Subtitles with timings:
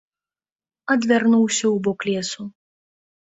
[0.93, 2.41] Адвярнуўся ў бок лесу.